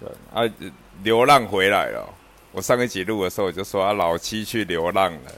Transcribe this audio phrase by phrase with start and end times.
[0.00, 0.52] 对啊，
[1.02, 2.08] 流浪回来了。
[2.52, 5.32] 我上一集录的时候我就说啊，老七去流浪了。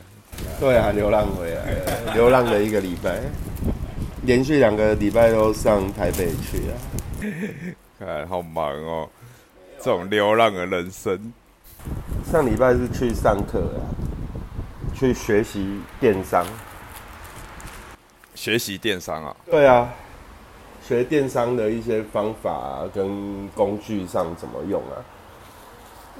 [0.60, 3.20] 对啊，流浪回来了， 流浪了一个礼拜，
[4.22, 6.74] 连续两个礼拜都上台北去啊。
[7.98, 9.08] 看，好忙哦，
[9.78, 11.32] 这种流浪的人生。
[12.30, 13.82] 上礼拜是去上课啊，
[14.94, 16.46] 去学习电商。
[18.34, 19.36] 学习电商啊？
[19.50, 19.92] 对啊，
[20.88, 25.04] 学电商的一些方法跟工具上怎么用啊？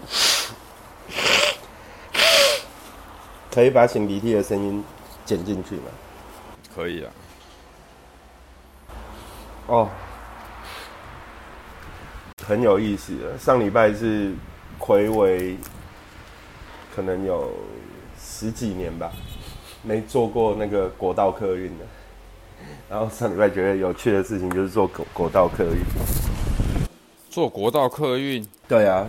[3.51, 4.85] 可以把擤鼻涕的声音
[5.25, 5.85] 剪进去吗？
[6.77, 7.11] 可以啊。
[9.69, 9.89] 哦，
[12.47, 13.39] 很有意思的。
[13.39, 14.35] 上礼拜是
[14.79, 15.57] 魁违，
[16.95, 17.51] 可能有
[18.21, 19.11] 十几年吧，
[19.83, 21.87] 没坐过那个国道客运的。
[22.89, 25.81] 然后上礼拜觉得有趣的事情就是坐国国道客运。
[27.31, 28.47] 坐国道客运？
[28.67, 29.09] 对啊，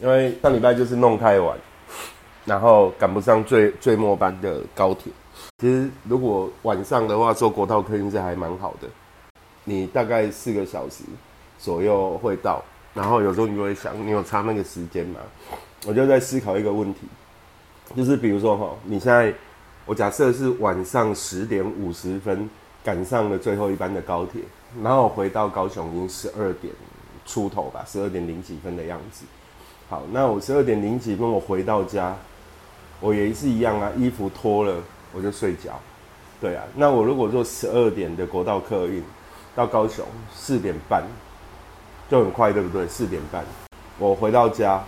[0.00, 1.56] 因为上礼拜就是弄太晚。
[2.44, 5.12] 然后赶不上最最末班的高铁。
[5.58, 8.88] 其实如果晚上的话，坐国道客运是还蛮好的。
[9.62, 11.04] 你大概四个小时
[11.58, 12.60] 左右会到。
[12.92, 15.20] 然后有时候你就会想，你有差那个时间吗？
[15.86, 17.00] 我就在思考一个问题，
[17.96, 19.32] 就是比如说哈，你现在
[19.86, 22.50] 我假设是晚上十点五十分
[22.84, 24.42] 赶上了最后一班的高铁，
[24.82, 26.72] 然后回到高雄已经十二点
[27.24, 29.24] 出头吧，十二点零几分的样子。
[29.88, 32.16] 好，那我十二点零几分我回到家。
[33.00, 34.76] 我也是一样啊，衣服脱了
[35.12, 35.72] 我就睡觉。
[36.40, 39.02] 对啊，那我如果坐十二点的国道客运
[39.56, 41.02] 到高雄，四点半
[42.08, 42.86] 就很快，对不对？
[42.86, 43.44] 四点半
[43.98, 44.80] 我回到家，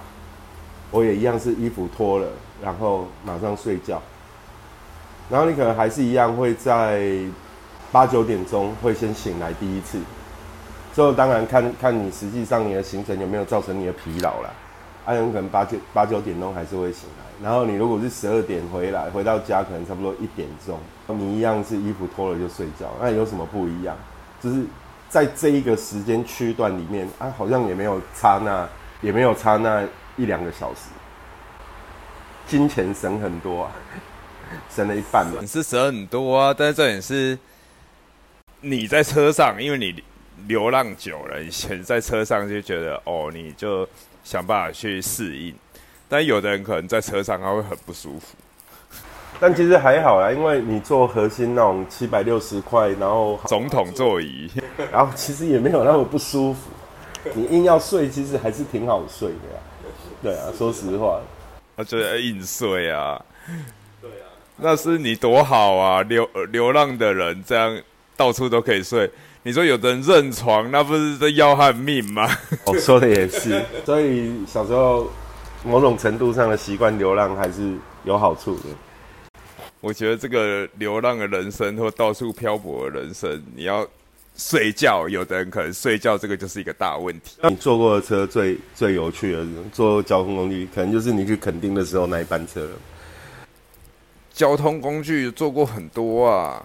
[0.92, 2.29] 我也一样是衣服脱了，
[2.62, 4.01] 然后马上睡觉。
[5.29, 7.19] 然后你可能还是一样会在
[7.95, 10.00] 八九点钟会先醒来第一次，
[10.92, 14.53] 之后当然看看你实际上你的行程有没有造成你的疲劳了。
[15.05, 17.25] 阿勇可能八九八九点钟还是会醒来。
[17.41, 23.97] 然后你如果是十二点回来，回到家可能差不多一点钟，你一样是衣服脱了就睡觉，那有什么不一样？
[24.42, 24.64] 就是
[25.08, 28.68] 在这一个时间区段里面啊，好像也没有差那，
[29.02, 29.85] 也没有差那
[30.17, 30.89] 一两个小时，
[32.48, 33.70] 金钱省很多啊，
[34.74, 35.47] 省了一半嘛。
[35.47, 37.39] 是省很多啊，但是这点是
[38.64, 40.02] 你在车上，因为你
[40.48, 43.86] 流浪久了，以前在车上就觉得哦，你就
[44.25, 45.55] 想办法去适应。
[46.08, 48.36] 但有的人可能在车上他会很不舒服，
[49.39, 54.51] 但其实还好啦，因为你坐核心那种七百六十块，然后总统座椅，
[54.91, 56.70] 然后其实也没有那么不舒服。
[57.35, 59.61] 你硬要睡，其实还是挺好睡的呀。
[60.23, 61.20] 对啊，说实话，
[61.77, 63.20] 我觉得硬睡啊。
[64.01, 67.77] 对啊，那是你多好啊，流流浪的人这样
[68.17, 69.11] 到处都可以睡。
[69.42, 72.29] 你说有的人认床，那不是在要他命吗？
[72.67, 75.11] 我说的也是， 所以小时候。
[75.67, 77.74] 某种程度上的习惯流浪还是
[78.05, 78.64] 有好处的。
[79.80, 83.83] 我觉得这个流浪的人生或到处漂泊的人生，你要
[84.36, 87.39] 睡觉，有的人可能睡觉这个就是一个大问题。
[87.48, 92.73] 你坐过的车最最有趣的坐交通工具，可能就是你去垦丁的时候那一班车了。
[94.35, 96.63] 交通工具坐过很多啊，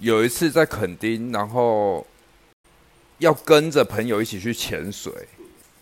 [0.00, 2.06] 有一次在垦丁，然后
[3.18, 5.12] 要跟着朋友一起去潜水，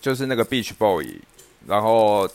[0.01, 1.07] 就是那个 beach boy。
[1.67, 2.29] 然后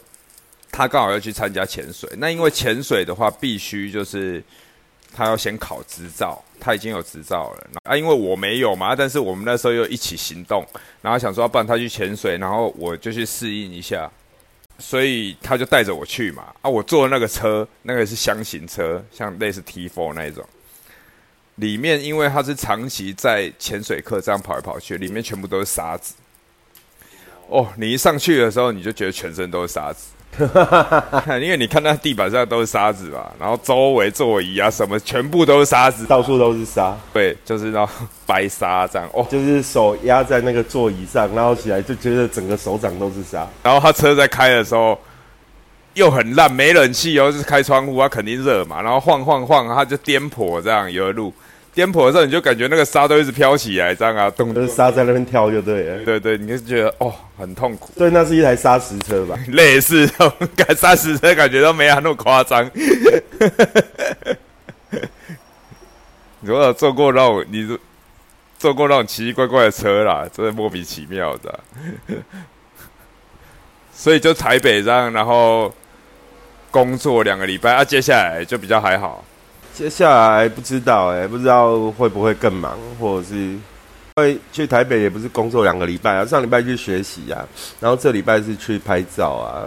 [0.72, 4.44] 他刚好要去参加潜水，那因为潜水的话必须就是
[5.14, 10.66] 他要先考执照，他已经有执照了啊，因为我没有嘛，但是我们那时候又一起行动，
[11.02, 14.12] 然后想说，不然他去潜水，然后我就去适应一下，
[14.80, 20.46] 所以他就带着我去嘛啊，我坐的那个车，那个是箱型车，像类似 T4 那一种，
[21.62, 26.16] 里面因为他是长期在潜水课这样跑来跑去，里面全部都是沙子。
[27.48, 30.08] 哦，你一上去的时候，你就觉得全身都是沙子，
[31.40, 37.88] 因为你看那地板上都是沙子嘛，然后周围座椅啊什么全部都是沙子，到处都是沙，对，就是那
[38.26, 39.08] 白沙这样。
[39.14, 43.48] 哦，就是手压在那个座椅上，然后起来就觉得整个手掌都是沙。
[43.62, 44.98] 然后他车在开的时候
[45.94, 51.34] 又很烂，没冷气哦，就是开窗户，他肯定热嘛，然后晃晃晃，他就颠簸这样有路。
[51.74, 56.04] 颠簸的时候，你就感觉那个沙都一直飘起来，这样啊，动就是沙在那边跳，就对了。
[56.04, 57.92] 对对，你就觉得哦，很痛苦。
[57.96, 59.38] 对，那是一台砂石车吧？
[59.50, 60.06] 类似，
[60.56, 62.70] 感砂石车感觉都没有那么夸张。
[66.42, 67.78] 如果坐过那种，你
[68.60, 71.60] 坐过那种奇奇怪怪的车啦，真的莫名其妙的。
[73.94, 75.74] 所以就台北这样，然后
[76.70, 79.24] 工作两个礼拜啊，接下来就比较还好。
[79.74, 83.56] 接下来不知道哎，不知道会不会更忙，或者是
[84.16, 87.48] 会去台北也不是工作两个礼拜啊，上礼拜去学习啊，
[87.80, 89.66] 然后这礼拜是去拍照啊，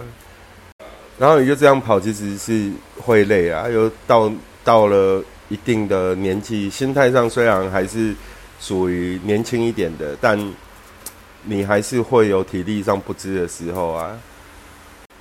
[1.18, 2.70] 然后你就这样跑，其实是
[3.00, 3.68] 会累啊。
[3.68, 4.30] 又到
[4.62, 8.14] 到了一定的年纪，心态上虽然还是
[8.60, 10.38] 属于年轻一点的，但
[11.42, 14.16] 你还是会有体力上不支的时候啊。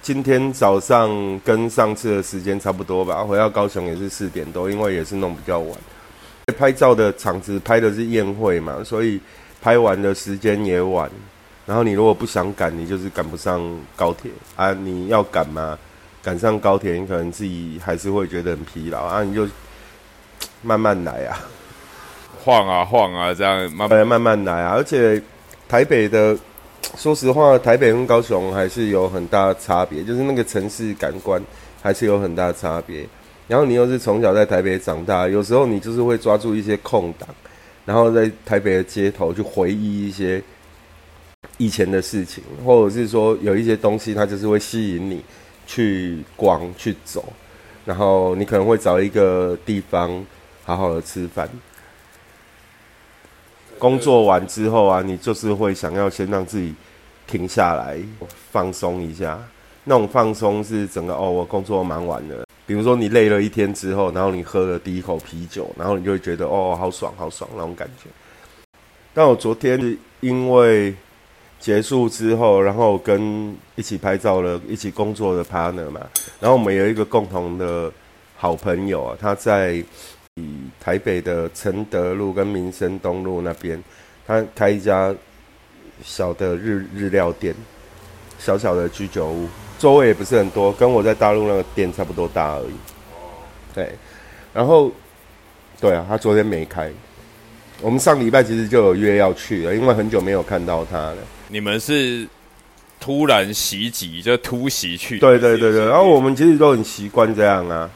[0.04, 1.10] 今天早上
[1.46, 5.72] 跟上次的时间差不多吧，回到高雄也是四点多，因为也是弄比较晚。
[6.58, 9.18] 拍照的场子拍的是宴会嘛，所以
[9.62, 11.10] 拍完的时间也晚。
[11.66, 13.62] 然后你如果不想赶，你就是赶不上
[13.96, 14.74] 高铁啊。
[14.74, 15.80] 你要赶嘛，
[16.22, 19.24] 赶上高铁，你可能自己还是会觉得很疲劳啊。
[19.24, 19.48] 你就
[20.62, 21.40] 慢慢来啊，
[22.44, 24.74] 晃啊晃啊，这样慢慢慢慢来啊。
[24.76, 25.24] 而且
[25.70, 26.38] 台北的，
[26.98, 31.42] 说实话，台北跟高雄还是有很大的差别，就是那个城市感官
[31.82, 33.06] 还是有很大差别。
[33.48, 37.28] 然后你又是从小在台北长大，有时候你就是会抓住一些空档，
[37.86, 40.42] 然后在台北的街头去回忆一些
[41.58, 45.22] 以前的事情，或者是说有一些东西它就是会吸引你
[45.68, 47.26] 去逛去走，
[47.84, 50.26] 然后你可能会找一个地方
[50.64, 51.50] 好好的吃饭。
[53.78, 56.74] 工作完之后啊，你就是会想要先让自己
[57.28, 57.98] 停下来
[58.52, 59.40] 放松一下，
[59.84, 62.46] 那种放松是整个哦，我工作忙完了。
[62.66, 68.10] 比如说你累了一天之后，然后你喝了第一口啤酒，然后你就会觉得哦，好爽，好爽那种感觉。
[69.14, 70.96] 但我昨天是因为
[71.60, 76.00] 结束之后，然后跟一起拍照的、一起工作的 partner 嘛，
[76.40, 77.92] 然后我们有一个共同的
[78.38, 79.84] 好朋友啊，他在
[80.36, 80.44] 以
[80.80, 83.82] 台北的承德路跟民生东路那边，
[84.26, 85.14] 他开一家
[86.04, 87.54] 小的日日料店，
[88.40, 89.48] 小小的居酒屋。
[89.78, 92.74] 座位也不是很多，跟我在大陆那个店差不多大而已。
[93.76, 93.92] 对，
[94.54, 94.92] 然后，
[95.80, 96.92] 对啊，他昨天没开。
[97.82, 101.18] 我们上礼拜其实就有约要去了，因为很久没有看到他了。
[101.50, 102.26] 你们是
[103.00, 105.20] 突然袭击，就突袭去？
[105.20, 105.86] 对对对对。
[105.86, 107.90] 然后我们其实都很习惯这样啊，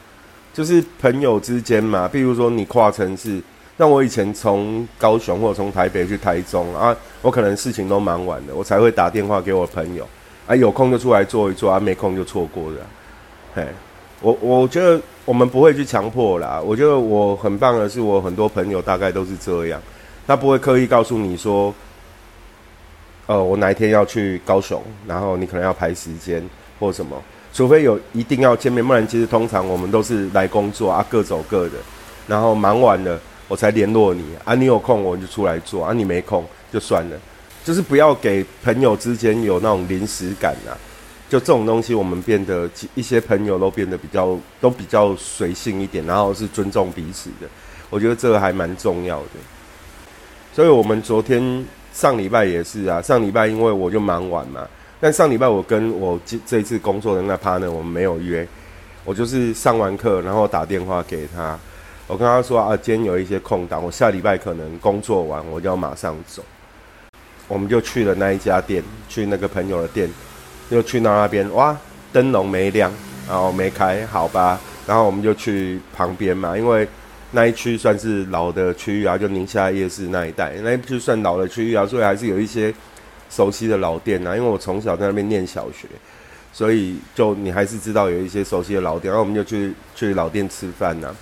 [0.58, 2.08] 就是朋友之间嘛。
[2.08, 3.40] 比如说你跨城市，
[3.76, 10.04] 那我以前从高雄或者从台北去台中啊，我可能事情都忙完了，我才会打电话给我朋友。
[10.48, 12.78] 啊，有空就出来坐一坐啊，没空就错过了。
[13.54, 13.64] 嘿，
[14.20, 16.60] 我我觉得我们不会去强迫啦。
[16.60, 19.80] 我觉得我很棒的是，我很多朋友大概都是这样，
[20.26, 21.72] 他不会刻意告诉你说，
[23.26, 26.42] 呃，我哪一天要去高雄，然后你可能要排时间
[26.80, 27.22] 或什么，
[27.52, 31.76] 除非有一定要见面，不然其实通常我们都是来工作啊，各走各的，
[32.26, 37.16] 然后忙完了我才联络你啊，你有空我就出来做啊，你没空就算了。
[37.64, 40.72] 就是不要给朋友之间有那种临时感啊，
[41.28, 47.48] 就这种东西，我们变得一些朋友都变得比较都比较随性一点，然后是尊重彼此的，
[47.90, 49.30] 我觉得这个还蛮重要的。
[50.54, 54.66] 所以我们昨天上礼拜也是啊，上礼拜因为我就忙完嘛，
[55.00, 58.46] 但上礼拜我跟我这这一次工作的那 partner 我们没有约，
[59.04, 61.58] 我就是上完课然后打电话给他，
[62.06, 66.42] 我跟他说啊，今天有一些空档，我下礼拜可能工作完我就要马上走。
[67.46, 70.06] 我们就去了那一家店，去那个朋友的店，
[70.68, 71.74] 又去到那边，哇，
[72.12, 72.92] 灯笼没亮，
[73.26, 76.86] 然后没开，好吧，然后我们就去旁边嘛，因为
[77.30, 82.70] 那一区算是老的区域啊，就宁夏夜市那一带，那一区算老的区域啊，所以还是有一些
[83.28, 84.36] 熟悉的老店啊。
[84.36, 85.86] 因为我从小在那边念小学，
[86.52, 91.14] 所以就你还是知道有一些熟悉的老店，然后我们就去去老店吃饭呐，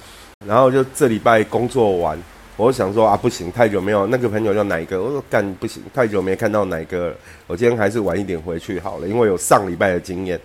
[0.47, 2.19] 然后就这礼拜工作完。
[2.59, 5.03] 我想说啊，不行，太久没有那个朋友叫哪一个？
[5.03, 7.17] 我说干不行，太久没看到哪一个了。
[7.47, 10.41] 我今天还是晚一点回去好了，因为有上礼拜的经验，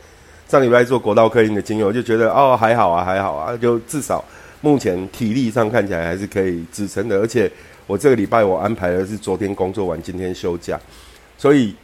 [0.50, 4.22] 上礼拜做国道客运的经验，我就觉得哦还好啊，还好啊，就至少
[4.60, 7.18] 目前体力上看起来还是可以支撑的。
[7.18, 7.50] 而且
[7.88, 10.78] 我这个礼拜我安排的是昨天工作完，今天休假，
[11.42, 11.76] 所以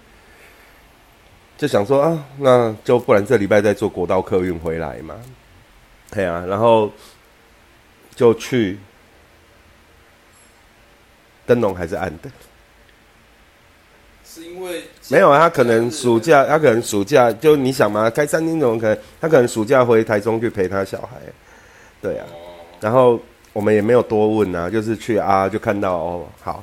[1.57, 5.15] 就想说啊，那就不然这礼拜再坐国道客运回来嘛。
[6.11, 6.91] 对啊，然后
[8.15, 8.77] 就去。
[11.47, 12.29] 灯笼还是暗的，
[14.23, 15.39] 是因为没有啊？
[15.39, 21.17] 他可能暑假，他可能暑假就你想嘛，开餐厅种可能他可能暑假回台中去陪他小孩，
[22.01, 22.27] 对啊。
[22.81, 23.17] 然后
[23.53, 26.61] 我们也没有多问啊，就是去啊，就看到哦，好，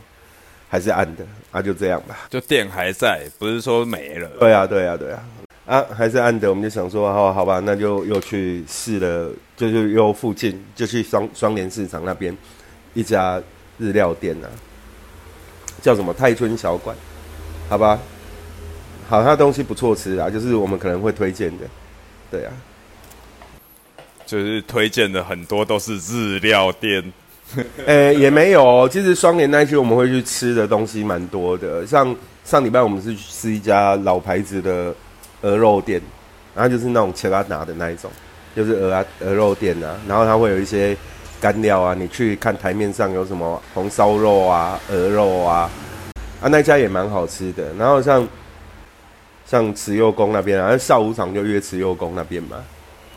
[0.75, 2.27] 还是暗的啊，就这样吧。
[2.29, 4.29] 就店还在，不是说没了。
[4.41, 5.25] 对啊，对啊，对啊，
[5.67, 6.51] 啊，还是暗的。
[6.51, 12.37] 我们就想说，哦好吧，那就又去试了，就是又附近就去双双联市场那边
[12.93, 13.41] 一家
[13.79, 14.51] 日料店啊。
[15.81, 16.97] 叫什么泰春小馆？
[17.69, 17.97] 好吧，
[19.09, 21.65] 好，它东西不错吃啊，就是我们可能会推荐的，
[22.33, 22.53] 对啊，
[24.27, 27.13] 就是推荐的很多都是日料店，
[27.87, 28.89] 呃，也没有。
[28.89, 34.95] 其实双年那一区我们会去吃的东西蛮多的，像上礼拜我们是去吃一家老牌子的
[35.43, 36.01] 鹅肉店，
[36.55, 38.11] 然后就是那种切拉拿的那一种，
[38.57, 40.97] 就是鹅啊鹅肉店啊，然后它会有一些
[41.41, 45.71] 干料啊，你去看台面上有什么红烧肉啊、鹅肉啊，
[46.41, 47.73] 啊那家也蛮好吃的。
[47.79, 48.27] 然后像
[49.47, 52.57] 像慈幼宫那边啊，下午场就约慈幼宫那边嘛，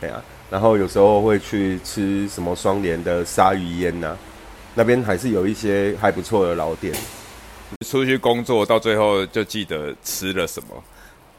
[0.00, 0.22] 对啊。
[0.50, 4.16] 然后有时候会去吃什么双联的鲨鱼烟呐，
[4.74, 6.94] 那边还是有一些还不错的老店。
[7.86, 10.68] 出去工作到最后就记得吃了什么。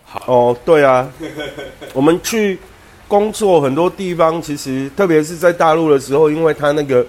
[0.04, 1.12] 好哦，对啊，
[1.94, 2.60] 我们去
[3.08, 7.04] 工作很多地方，其实特别是在大陆的时候，因为它那个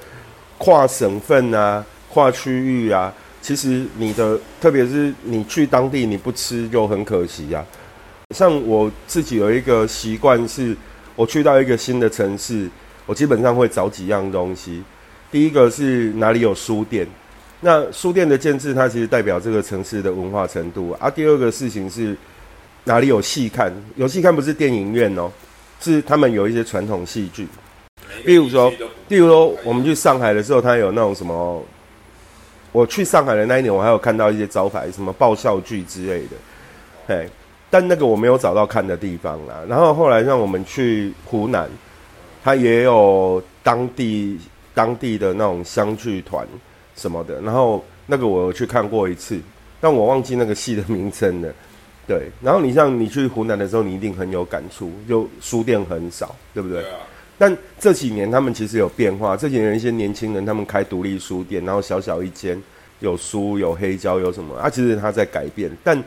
[0.57, 7.63] 跨省份啊、跨区域啊，其实你的特别是你去当地你不吃就很可惜呀。
[8.35, 10.75] 像我自己有一个习惯是。
[11.21, 12.67] 我去到一个新的城市，
[13.05, 14.83] 我基本上会找几样东西。
[15.31, 17.07] 第一个是哪里有书店，
[17.61, 21.11] 那书店的建制它其实代表这个城市的文化程度啊。
[21.11, 22.17] 第二个事情是
[22.85, 25.31] 哪里有戏看，有戏看不是电影院哦，
[25.79, 27.47] 是他们有一些传统戏剧。
[28.25, 28.73] 例如说，
[29.09, 31.63] 例如说我们去上海的时候，它有那种什么，
[32.73, 36.37] 我去上海的那一年，我还有看到一些招牌，什么爆笑剧之类的，
[37.07, 37.29] 嘿。
[37.71, 39.63] 但那个我没有找到看的地方啦。
[39.69, 41.71] 然后后来让我们去湖南，
[42.43, 44.37] 他也有当地
[44.75, 46.45] 当地的那种湘剧团
[46.97, 47.41] 什么的。
[47.43, 49.39] 然后那个我去看过一次，
[49.81, 51.49] 但我忘记那个戏的名称了。
[52.09, 56.83] 对，然后你像你去湖南的时候，你一定很有感触，就书店很少，对不对？
[56.83, 56.97] 对啊。
[57.39, 62.61] 但这几年他们其实有变化，这几年一些年轻人他们开独立书店，然后小小一间，
[62.99, 64.69] 有书有黑胶有什么啊？
[64.69, 66.03] 其实他在改变，但。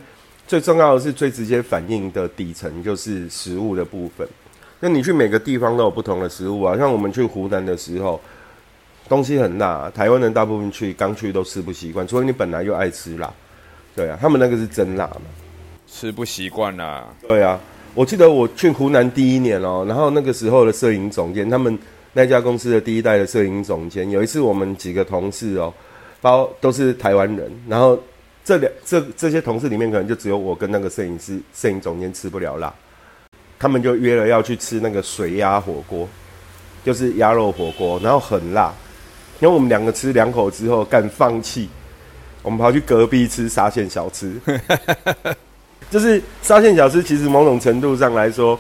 [0.46, 4.28] 最重要的是最直接反映的底层就是食物的部分。
[4.80, 8.20] 那你去每个地方都有不同的食物啊，像我们去湖南的时候，
[9.08, 13.34] 东西很辣，台湾人大部分去刚去都吃不习惯，除非你本来就爱吃辣。
[13.96, 15.22] 对啊，他们那个是真辣嘛，
[15.88, 17.08] 吃不习惯啦。
[17.28, 17.58] 对啊，
[17.96, 21.80] 我记得我去湖南第一年哦，然后那个时候的摄影总监，他们
[22.12, 25.74] 那家公司的第一代的摄影总监，有一次我们几个同事哦，
[26.20, 27.98] 包都是台湾人，然后。
[28.46, 32.74] 这两这这些同事里面，可能就只有我跟那个摄影师、摄影总监吃不了辣，
[33.58, 36.08] 他们就约了要去吃那个水鸭火锅，
[36.84, 38.74] 就是鸭肉火锅，然后很辣。
[39.40, 41.70] 因为我们两个吃两口之后，敢放弃，
[42.42, 44.34] 我们跑去隔壁吃沙县小吃。
[45.90, 48.60] 就是沙县小吃，其实某种程度上来说，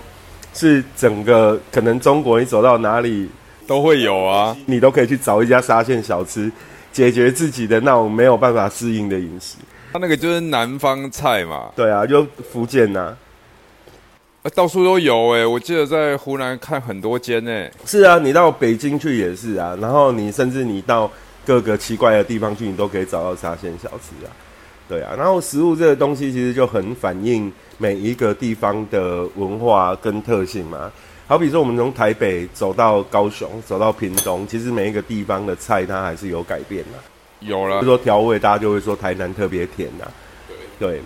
[0.54, 3.30] 是整个可能中国你走到哪里
[3.68, 6.50] 都会有啊，你都可以去找一家沙县小吃。
[6.92, 9.56] 解决自己的那种没有办法适应的饮食，
[9.94, 11.72] 他那个就是南方菜嘛。
[11.76, 13.16] 对啊，就福建呐，
[14.56, 15.46] 到处都有哎。
[15.46, 17.70] 我记得在湖南看很多间呢。
[17.86, 19.78] 是啊，你到北京去也是啊。
[19.80, 21.10] 然后你甚至你到
[21.46, 24.34] 各个奇怪的地方去，你都可以找到沙县小吃啊。
[24.90, 30.92] 对啊，然后食物这个东西其实就很反映每一个地方的文化跟特性嘛。
[31.28, 37.00] 好比说，我们从台北走到高雄，走到屏东，其实每一个地方的菜它还是有改变的。
[37.46, 40.06] 有了，就说调味，大家就会说台南特别甜呐。
[40.80, 41.02] 对对。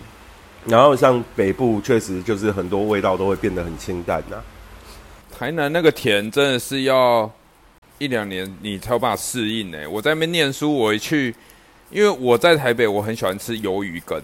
[0.66, 4.42] 然后像北部，确实就是很多味道都会变得很清淡呐。
[5.38, 7.32] 台南那个甜真的是要
[8.00, 9.78] 一两年你才有办法适应呢。
[9.90, 11.34] 我在那边念书，我一去，
[11.90, 14.22] 因为我在台北，我很喜欢吃鱿鱼羹。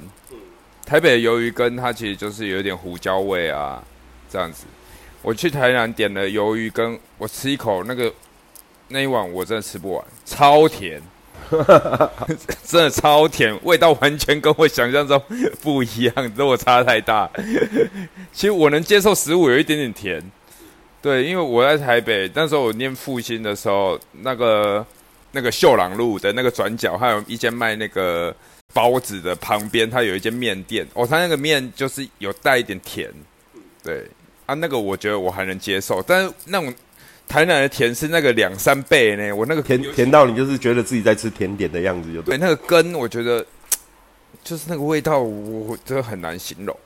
[0.86, 3.82] 台北的鱿鱼羹它其实就是有点胡椒味啊，
[4.30, 4.66] 这样子。
[5.22, 8.14] 我去台南点了鱿鱼羹，我吃一口那个
[8.90, 11.02] 那一碗我真的吃不完，超甜，
[12.66, 15.22] 真的超甜，味道完全跟我想象中
[15.62, 17.30] 不一样，落差太大。
[18.32, 20.22] 其实我能接受食物有一点点甜，
[21.02, 24.86] 对，因为我在台北那时候我念复兴的时候，那个
[25.32, 28.36] 那个秀朗路的那个转角，还有一间卖那个
[28.74, 33.12] 包子的旁边，它有一间面店，哦，它那个面就是有带一点甜，
[33.84, 34.08] 对。
[34.46, 36.74] 啊，那个我觉得我还能接受，但是那种
[37.28, 39.32] 台南的甜是那个两三倍呢。
[39.36, 42.38] 我那个甜甜到你就是觉得自己在吃甜点的样子，就对。
[42.38, 43.46] 那个根我觉得
[44.44, 46.78] 就是那个味道，我真的很难形容。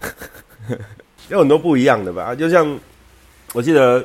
[1.28, 2.78] 有很多不一样的吧，就像
[3.52, 4.04] 我记得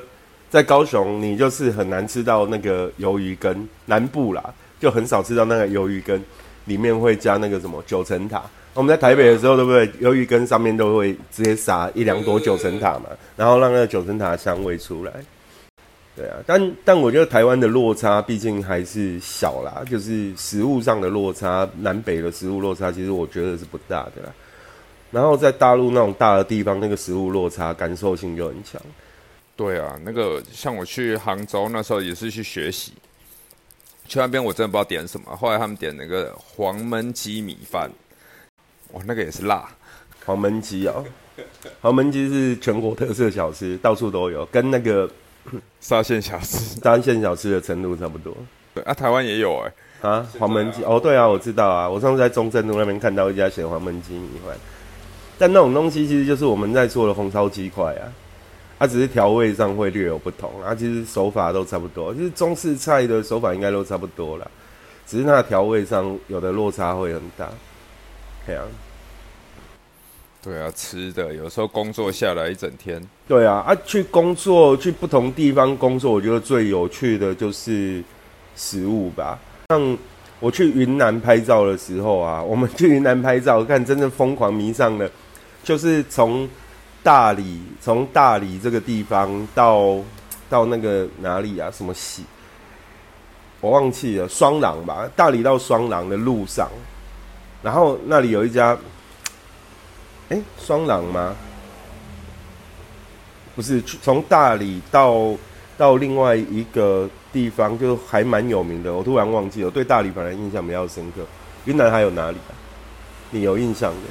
[0.50, 4.44] 在高雄，你就是很难吃到那个鱿鱼羹，南部啦
[4.80, 6.20] 就很少吃到那个鱿鱼羹，
[6.66, 8.42] 里面会加那个什么九层塔。
[8.74, 9.88] 我们在台北的时候，对不对？
[10.02, 13.06] 鱿鱼羹上面都会直接撒一两朵九层塔嘛，
[13.36, 15.12] 然后让那个九层塔的香味出来。
[16.16, 24.34] 对啊，但但我觉得台湾的落差毕竟还是小啦，就是食物上的落差，南北的食物落差，其实我觉得是不大的啦。
[25.10, 28.82] 然后在大陆那种大的地方，那个食物落差感受性就很强。
[29.56, 32.94] 对啊，那个像我去杭州那时候也是去学习。
[34.08, 37.90] 去那边我真的不知道点什么，后来他们点那个黄焖鸡米饭，
[38.92, 39.70] 哇，那个也是辣。
[40.26, 41.06] 黄焖鸡哦，
[41.80, 45.10] 黄焖鸡是全国特色小吃，到处都有，跟那个
[45.80, 48.36] 沙县小吃、沙县小吃的程度差不多。
[48.74, 49.72] 对啊，台湾也有哎。
[50.02, 50.84] 啊，黄焖鸡。
[50.84, 54.56] 哦，对啊，我知道啊，我上次在中正路那边看到一家写黄焖鸡米饭，
[55.38, 58.10] 但那种东西其实就是我们在做的红烧鸡块啊，
[58.80, 64.50] 它只是调味上会略有不同，啊，其实手法都差不多，就是中式菜的手法应该都差不多了，
[65.06, 67.48] 只是它的调味上有的落差会很大，
[68.48, 68.64] 这样。
[70.44, 73.00] 对啊，吃的有时候工作下来一整天。
[73.28, 78.04] 对啊，啊，去工作去不同地方工作，我觉得最有趣的就是
[78.56, 79.38] 食物吧。
[79.70, 79.98] 像
[80.40, 85.08] 我去云南拍照的时候啊， 我们去云南拍照，看真正疯狂迷上了，
[85.64, 86.50] 就是从
[87.04, 90.00] 大理，从大理这个地方到
[90.50, 91.70] 到那个哪里啊？
[91.70, 92.24] 什么西？
[93.60, 95.08] 我忘记了，双廊吧？
[95.16, 96.68] 大理到双廊的路上，
[97.62, 98.76] 然后那里有一家，
[100.32, 101.36] 哎，双廊吗？
[103.56, 105.38] 不是，从大理到
[105.78, 107.08] 到另外一个。
[107.34, 109.72] 地方就还蛮有名的，我突然忘记了。
[109.72, 111.26] 对大理本来印象比较深刻。
[111.64, 112.52] 云南还有哪里啊？
[113.30, 114.02] 你有印象的？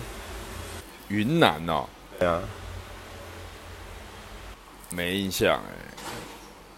[1.09, 1.85] 云南哦，
[2.19, 2.41] 对啊，
[4.89, 6.03] 没印象哎。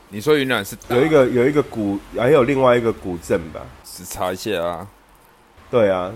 [0.08, 3.60] 你说云南是有一个有一个古，还有另外一个古镇吧？
[3.84, 4.88] 只查一下啊。
[5.70, 6.10] 对啊，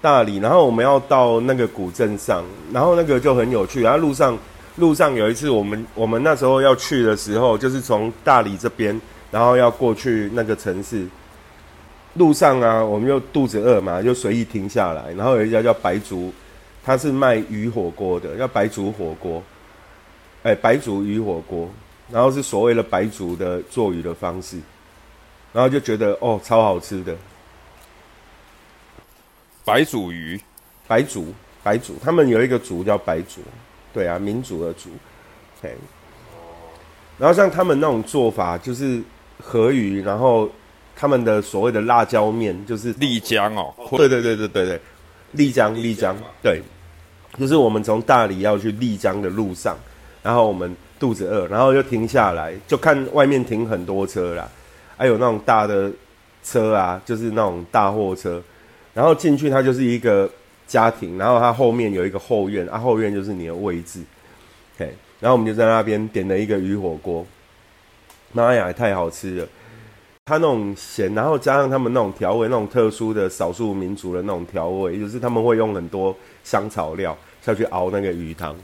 [0.00, 3.82] 大理，然后我们要到那个古镇上，然后那个就很有趣。
[3.82, 4.38] 然后路上
[4.76, 9.00] 路上有一次，我们我们那时候要去的时候，就是从大理这边。
[9.32, 11.06] 然后要过去那个城市，
[12.14, 15.12] 路上啊，我们又肚子饿嘛，就随意停下来。
[15.12, 16.32] 然后有一家叫白族，
[16.84, 19.40] 他是卖鱼火锅的，叫白族火锅。
[20.42, 21.70] 哎，白族鱼火锅，
[22.10, 24.56] 然后是所谓的白族的做鱼的方式，
[25.52, 27.14] 然后就觉得哦，超好吃的。
[29.70, 30.40] 白煮鱼，
[30.86, 33.40] 白族，白族，他们有一个族叫白族，
[33.92, 34.90] 对啊，民族的族。
[35.60, 35.74] OK，
[37.18, 39.02] 然后像他们那种做法，就是。
[39.42, 40.46] 河鱼，然后
[40.94, 44.80] 他们的所谓的辣椒面就是丽江哦，对对对对对对，
[45.32, 46.60] 丽江丽江，对，
[47.38, 49.74] 就是我们从大理要去丽江的路上，
[50.22, 54.46] 然后我们肚子饿，然后就停下来，就看外面停很多车啦，
[54.98, 55.90] 还有那种大的
[56.44, 58.42] 车啊，就是那种大货车，
[58.94, 60.30] 然后进去它就是一个
[60.66, 64.00] 家庭，然后它后面有一个后院，啊后院就是你的位置
[64.76, 67.26] ，OK，然后我们就在那边点了一个鱼火锅。
[68.32, 69.48] 妈呀，太好吃了！
[70.26, 78.54] 它那种咸，然后加上他们那种调味，那种特殊的少数民族的那种调味，就是他们会用很多香草料下去熬那个鱼汤。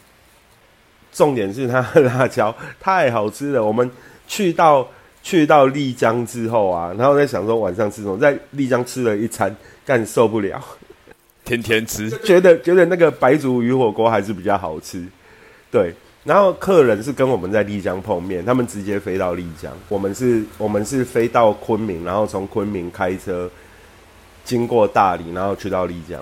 [1.12, 3.64] 重点是它的辣椒太好吃了。
[3.64, 3.90] 我们
[4.28, 4.86] 去到
[5.20, 9.52] 去到丽江之后啊，然后在想说晚上吃什么，在丽江吃了一餐，
[9.86, 10.60] 干受不了，
[11.44, 15.02] 天天吃，觉得觉得那个白族鱼火锅还是比较好吃，
[15.70, 15.94] 对。
[16.24, 23.48] 然后客人是跟我们在丽江碰面，他们直接飞到丽江，我们是，我们是飞到昆明，然后从昆明开车
[24.44, 26.20] 经过大理，然后去到丽江。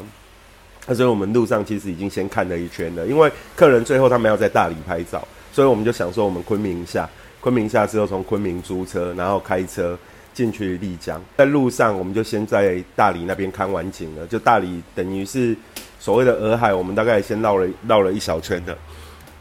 [0.86, 7.08] 那所以我们路上其实已经先看了一圈了，因为客人最后他们要在大理拍照，所以我们就想说我们昆明下，
[7.40, 9.98] 昆明下之后从昆明租车，然后开车
[10.34, 11.18] 进去丽江。
[11.38, 15.56] 在路上我们就先在大理那边看完景了，就大理等于是
[15.98, 18.76] 所谓的洱海，我们大概先绕了绕了一小圈的。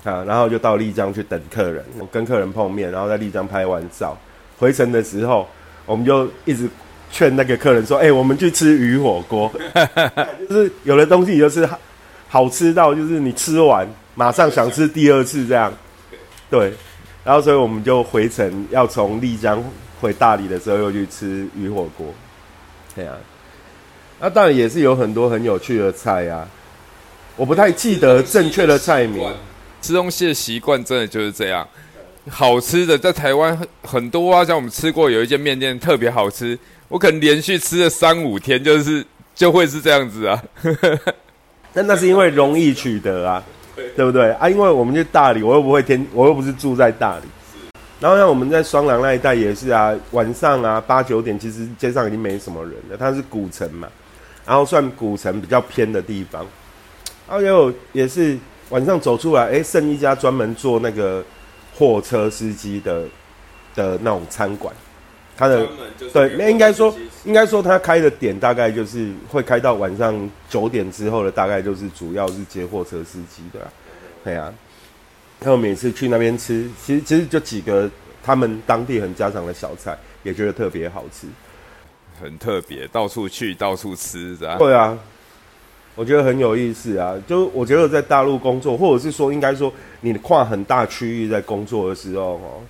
[0.03, 4.17] 啊，然后就到丽江去等客人，跟客人碰面，然后在丽江拍完照，
[4.59, 5.47] 回程的时候，
[5.85, 6.67] 我们就一直
[7.09, 9.49] 劝那个客人说：“哎，我们去吃鱼火锅，
[10.49, 11.65] 就是有的东西就是
[12.27, 15.73] 好吃到，就是你吃完马上想吃第二次这样。”
[16.51, 16.73] 对，
[17.23, 19.63] 然后所以我们就回程，要从丽江
[20.03, 22.07] 回大理的时候又去吃鱼火锅。
[22.93, 23.15] 对啊，
[24.19, 26.45] 那当然也是有很多很有趣的菜啊，
[27.37, 29.31] 我不太记得正确的菜名。
[29.81, 31.67] 吃东西的习惯真的就是这样，
[32.29, 40.43] 好吃的在台湾很多啊，像我们吃过有一间面店特别好吃，我可能连续吃了三五天，就是就会是这样子啊。
[41.73, 43.43] 但那是因为容易取得啊，
[43.95, 44.47] 对不对啊？
[44.47, 47.23] 因为我们去大理，我又不会天，我又不是住在大理。
[48.03, 52.97] 然后像我们在双廊那一带也是啊，晚上啊八九点，其实街上已经没什么人了。
[52.97, 53.87] 它是古城嘛，
[54.45, 56.45] 然后算古城比较偏的地方，
[57.29, 58.37] 然后也有也是。
[58.69, 61.23] 晚上走出来，哎，剩一家专门做那个
[61.75, 63.03] 货车司机的
[63.75, 64.73] 的那种餐馆，
[65.37, 65.67] 他的
[66.11, 73.59] 对，那应该说，应该说他开的点大概就是会开到晚上九点之后的，大概就是主要是接货车司机的，
[74.23, 74.51] 对啊。
[75.43, 77.89] 然后每次去那边吃，其实其实就几个
[78.23, 81.27] 他们当地很家常的小菜，也觉得特别好吃。
[82.17, 84.55] 很特别，到处去，到处吃，是吧。
[84.57, 84.97] 对啊，
[85.95, 87.13] 我觉得很有意思啊。
[87.27, 92.61] 就我觉得在大陆工作，或者是说应该说你跨很大区域在工作的时候，哦，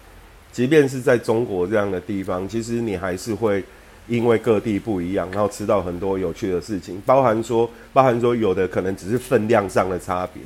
[0.52, 3.64] 即便是在中国这样的地方，其实你还是会
[4.08, 10.42] 因为各地不一样，然后吃到很多有趣的事情，包含说，包含说有的可能只是分量上的差别。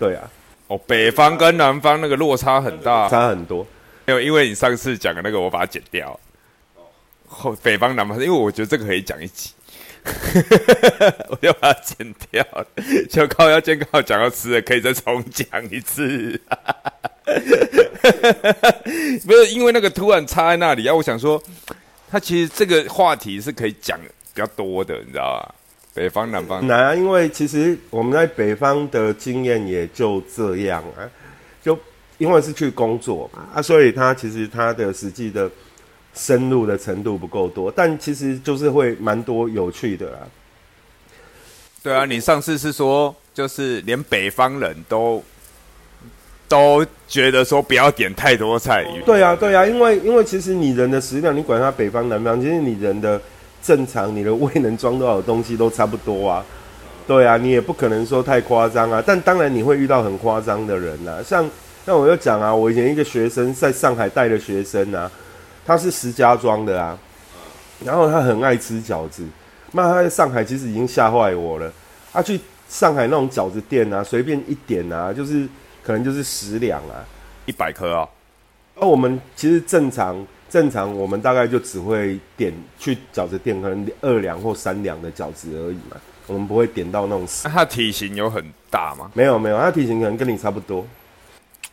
[0.00, 0.28] 对啊，
[0.68, 3.66] 哦，北方跟南方那个落差很大，差很多。
[4.06, 6.18] 没有，因为你上次讲的那个，我把它剪掉。
[7.42, 9.50] 哦，北方南方，因为我觉得这个可以讲一集，
[11.28, 12.66] 我就把它剪掉了。
[13.10, 16.40] 就靠要健康讲到吃的，可以再重讲一次。
[19.26, 21.42] 不是因为那个突然插在那里啊，我想说，
[22.10, 23.98] 他其实这个话题是可以讲
[24.34, 25.54] 比较多的，你知道吧？
[25.94, 31.02] 北方南方难啊，因为其实我们在北方的经验也就这样啊，
[31.60, 31.76] 就
[32.18, 35.50] 因为是去工作嘛啊，所以他其实他的实际的
[36.14, 40.18] 深入的程度不够多，但其实就是会蛮多有趣的啦。
[41.82, 45.20] 对啊，你上次是说，就是连北方人都
[46.46, 48.84] 都觉得说不要点太多菜。
[49.04, 53.20] 对啊，对啊，因为因为其实你人的食量，你管它北方南方，其实你人的。
[53.68, 56.42] 正常，你的胃能装多少东西都差不多啊，
[57.06, 59.04] 对啊，你也不可能说太夸张啊。
[59.06, 61.46] 但当然你会遇到很夸张的人呐，像
[61.84, 65.10] 那我就讲啊，我以前一个学生在上海带的学生啊，
[65.66, 66.98] 他是石家庄的啊，
[67.84, 69.22] 然后他很爱吃饺子，
[69.72, 71.70] 那他在上海其实已经吓坏我了。
[72.10, 75.46] 他去上海那种饺子店啊，随便一点啊，就是
[75.82, 77.04] 可能就是十两啊，
[77.44, 78.08] 一百颗啊。
[78.80, 80.26] 那我们其实正常。
[80.50, 85.96] 正常我们大概就只会点去饺子店，可能二两或三两的饺子而已嘛。
[86.26, 87.26] 我们不会点到那种。
[87.44, 89.10] 那它体型有很大吗？
[89.14, 90.86] 没有没有，它体型可能跟你差不多，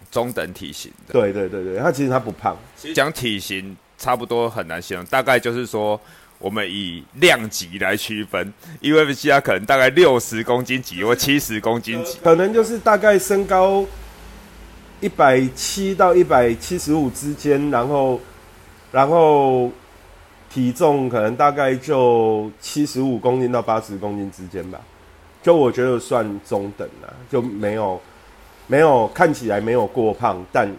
[0.09, 1.13] 中等体型的。
[1.13, 2.57] 对对对对，它其实它不胖。
[2.77, 5.99] 其实讲体型差不多很难形容，大概就是说
[6.39, 13.85] 我们以量级来区分，UFC 它可能大概六十公斤级或七十公斤级，可能就是大概身高
[15.01, 18.19] 一百七到一百七十五之间，然后。
[18.91, 19.71] 然后
[20.49, 24.79] 体重可能大概就七十五公斤到八十公斤之间吧，
[25.43, 27.99] 就我觉得算中等了，就没有
[28.67, 30.71] 没有看起来没有过胖，但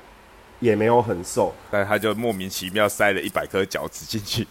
[0.61, 4.47] 也没有很瘦，但他就莫名其妙塞了一百颗饺子进去，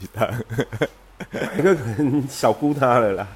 [1.58, 3.28] 一个可能小估他了啦。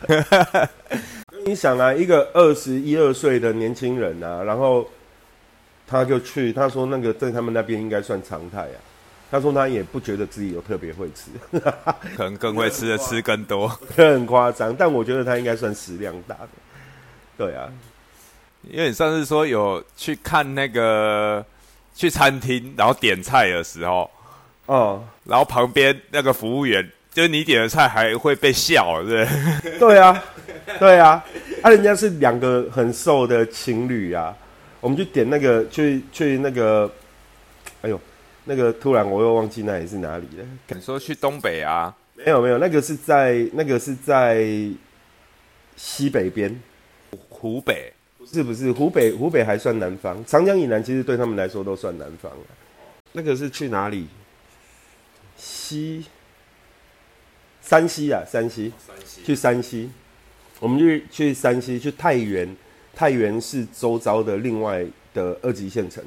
[1.46, 4.88] 你想啊，一个二十一二岁的年轻人啊，然后
[5.88, 8.78] 他就去，他说那个在他们那边应该算常态啊。
[9.32, 11.30] 他说他也不觉得自己有特别会吃，
[12.18, 14.76] 可能更会吃的吃更多， 很夸张。
[14.76, 16.50] 但我觉得他应该算食量大的。
[17.38, 17.70] 对啊，
[18.64, 21.46] 因为你上次说有去看那个
[21.94, 24.10] 去餐厅，然后点菜的时候，
[24.66, 29.78] 哦，然后旁边那个服务员就是你点的菜还会被笑，对不对？
[29.80, 30.24] 对啊，
[30.80, 31.24] 对啊，
[31.62, 34.36] 啊，人家是两个很瘦的情侣啊，
[34.82, 36.92] 我们去点那个去去那个，
[37.84, 38.02] 哎呦。
[38.50, 40.44] 那个突然我又忘记那里是哪里了。
[40.70, 41.96] 你说去东北啊？
[42.16, 44.44] 没有没有，那个是在那个是在
[45.78, 46.60] 西北边，
[47.30, 52.38] 湖北不是不是湖北湖北还算南方，长江以南其实对他们来说都算南方了。
[53.12, 54.08] 那个是去哪里？
[55.38, 56.06] 西
[57.62, 58.74] 山西啊，山西，
[59.24, 59.92] 去山西，
[60.60, 62.58] 我们去去山西去太原，
[62.96, 64.84] 太原是周遭的另外
[65.14, 66.04] 的二级县城。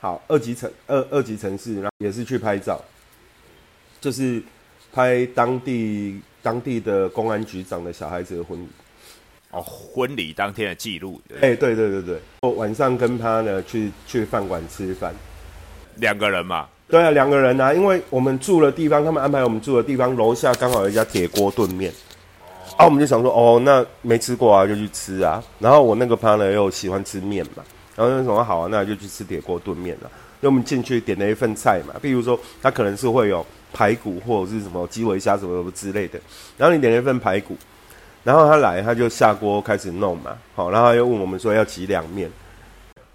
[0.00, 2.80] 好，二级城二二级城市，然后也是去拍照，
[4.00, 4.40] 就是
[4.92, 8.68] 拍当地当地的公安局长的小孩子的婚礼。
[9.50, 11.20] 哦，婚礼当天的记录。
[11.40, 15.14] 哎，对对对对，我晚上跟他呢去去饭馆吃饭，
[15.96, 16.68] 两个人嘛。
[16.86, 21.92] 对啊，两个人啊，因为我们住的地方，他们安排我们住的地方楼下刚好有一家铁锅炖面，
[22.76, 25.42] 啊，我们就想说，哦，那没吃过啊，就去吃啊。
[25.58, 27.64] 然后我那个 partner 又喜欢吃面嘛。
[27.98, 30.10] 然后说什么好啊，那就去吃铁锅炖面了。
[30.40, 36.16] 因为我们进去点了一份菜嘛，比如说他可能是会有排骨或者是什么鸡尾虾什么什么之类的。
[36.56, 37.56] 然后你点了一份排骨，
[38.22, 42.30] 然后他来他就下锅开始弄嘛，好，然后又问我们说要几两面，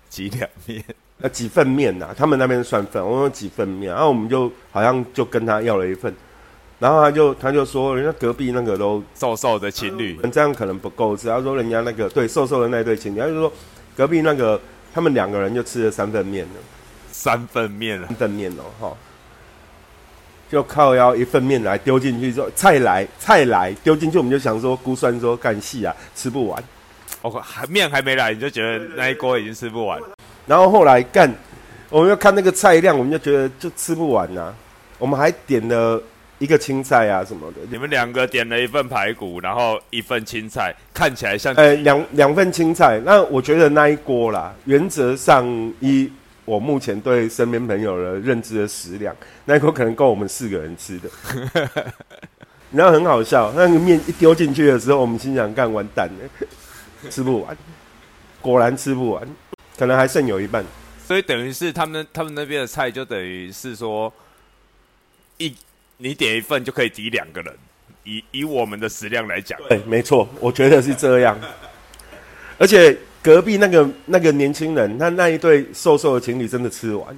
[0.09, 0.83] 几两面，
[1.19, 2.09] 那几份面呐？
[2.17, 6.13] 他们那边算份，我说几份面，然后我们就好像就跟他要了一份，
[6.77, 11.29] 然后他就他就说人家隔壁那个都瘦瘦的情侣，这样可能不够吃。
[11.29, 13.49] 他说人家那个对瘦瘦的那对情侣，他就说
[13.95, 14.59] 隔壁那个。
[14.93, 16.51] 他们两个人就吃了三份面了，
[17.11, 18.97] 三份面了，三份面哦，哈，
[20.51, 26.63] 就靠要一份面来丢进去之后，菜来菜来丢进去，我们就想说估算说干细啊，吃不完，
[27.23, 29.99] 哦，还面还没来，你就觉得那一锅已经吃不完，
[30.45, 31.33] 然后后来干，
[31.89, 34.53] 我们要看那个菜量，我们就觉得就吃不完呐，
[34.99, 35.99] 我们还点了
[36.43, 37.61] 一一个青菜啊什么的。
[37.71, 42.99] 你们两个点了一份排骨，然后一份青菜，看起来像呃两两份青菜。
[43.05, 45.47] 那我觉得那一锅啦，原则上
[45.79, 46.11] 一
[46.43, 51.09] 我目前对身边朋友的认知的食量，那一锅可能够我们四个人吃的。
[52.71, 57.57] 你知道很好笑，那个面一丢进去的时候，我们心想干完蛋了，吃不完，
[58.41, 59.25] 果然吃不完，
[59.77, 60.65] 可能还剩有一半。
[61.07, 64.11] 所以等于是他们他们那边的菜就等于是说，
[65.37, 65.55] 一
[65.97, 67.53] 你点一份就可以抵两个人，
[68.03, 71.37] 以以我们的食量来讲，对，没错，我觉得是这样。
[72.57, 77.17] 而且隔壁那个那个年轻人，他那一对瘦瘦的情侣真的吃完，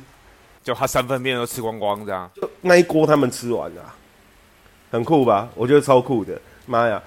[0.63, 3.95] 就他三份面都吃光光这样，就那一锅他们吃完了。
[4.91, 5.49] 很酷吧？
[5.55, 6.39] 我觉得超酷的。
[6.67, 7.01] 妈呀，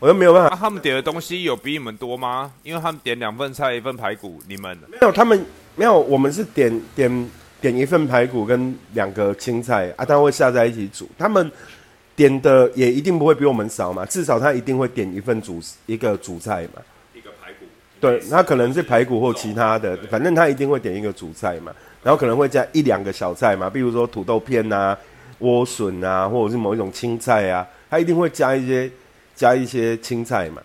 [0.00, 0.56] 我又没有办法。
[0.56, 2.52] 他们点的东西有比你们多吗？
[2.62, 5.12] 因为他们点两份菜一份排骨，你们没有？
[5.12, 5.98] 他们没有。
[5.98, 11.08] 我们是点点点一份排骨跟两个青菜啊，他会下在一起煮。
[11.18, 11.50] 他们
[12.14, 16.82] 点的也一定不会比我们少嘛，至少他一定会点一份主一个主菜嘛。
[17.14, 17.66] 一个排骨。
[18.00, 24.96] 对，他可能是排骨或其他的，反正他一定会点一个主菜嘛，然后可能会加一两个小菜嘛，比如说土豆片呐。
[25.40, 28.90] 莴笋啊，或者是某一种青菜啊，他一定会加一些
[29.36, 30.60] 加一些青菜嘛。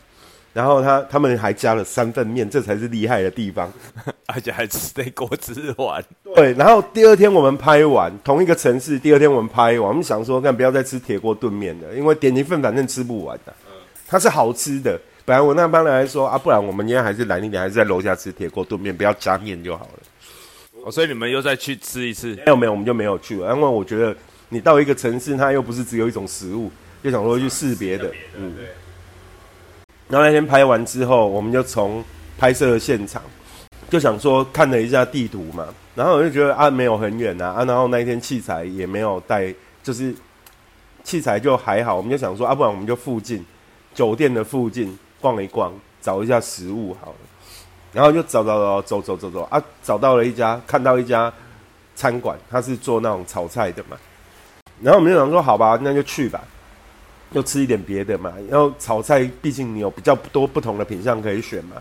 [0.54, 3.74] 然后他他们还加了三份面，这才是厉害的地方，
[4.28, 6.04] 而且还吃那锅吃完。
[6.36, 13.54] 对，然后第二天我们拍完同一个城市，第二天我们拍完，我们想说，干不要再吃铁锅炖面了，因为点一份反正吃不完的。
[14.08, 15.00] 它是好吃的。
[15.26, 20.00] 本来我那帮人还说啊，不然我们今天还是懒一点，还是在楼下吃铁锅炖面，不要加面就好了。
[20.86, 22.36] 哦，所以你们又再去吃一次？
[22.36, 24.16] 没有没有，我们就没有去了，因为我觉得。
[24.50, 26.70] 你到一个城市，它又不是只有一种食物，
[27.04, 28.12] 就想说去试别的。
[28.38, 28.54] 嗯。
[30.14, 32.04] 然后那天拍完之后，我们就从
[32.38, 33.20] 拍摄现场
[33.90, 40.14] 就想说看了一下地图嘛，然后我就觉得啊没有很远啊，啊然后那一天器材也没有带，就是
[41.04, 43.44] 器材就还好，我们就想说啊不然我们就附近
[43.96, 47.16] 酒店的附近逛一逛，找一下食物好了。
[47.92, 51.34] 然后就找找找走走走走啊，找到了一家，看到一家
[51.96, 53.98] 餐馆，他是做那种炒菜的嘛。
[54.80, 56.40] 然后我们就想说，好吧，那就去吧，
[57.34, 58.32] 就吃一点别的嘛。
[58.50, 61.76] 然后炒菜，毕竟你有比较多不同的品相可以选嘛。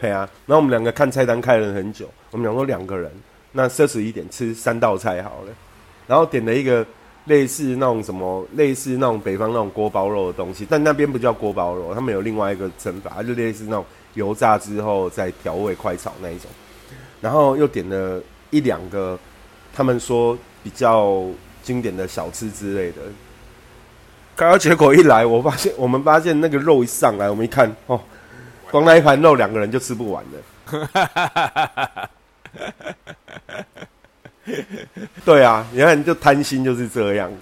[0.00, 0.28] 对啊。
[0.46, 3.10] 然后我们两个看菜单看了很久，我们想说两个人，
[3.52, 5.52] 那奢侈一点，吃三道菜好了。
[6.06, 6.84] 然后点了一个
[7.26, 13.84] 类似那种什么，类似那种北方那种锅包肉的东西，但那边不叫锅包肉，他们有另外一个称法，就类似那种
[14.14, 16.50] 油炸之后再调味快炒那一种。
[17.20, 19.18] 然后又点了一两个，
[19.72, 21.24] 他们说比较。
[21.60, 23.02] 经典的小吃之类的，
[24.38, 28.00] 刚刚结果一来，我发现我们发现那个肉一上来，我们一看哦，
[28.70, 32.08] 光那一盘肉两个人就吃不完了。
[35.24, 37.36] 对啊，你看就贪心就是这样子。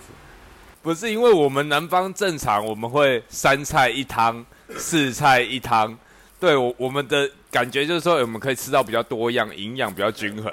[0.80, 4.42] 不是因为我们南方正常我们会三菜一汤、
[4.78, 5.94] 四菜一汤，
[6.40, 10.50] 对我我们的感觉就是说我们可以吃到比较多样，营养比较均衡。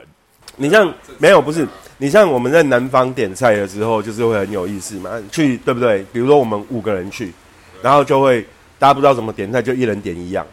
[0.55, 5.09] 你像没有不是，你像我们在南方点菜的时候，就是会很有意思嘛。
[5.31, 6.05] 去对不对？
[6.13, 7.33] 比如说我们五个人去，
[7.81, 8.45] 然后就会
[8.77, 10.45] 大家不知道怎么点菜，就一人点一样。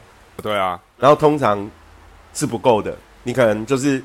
[0.43, 1.71] 对啊，然后通常
[2.33, 4.03] 是不够的，你可能就是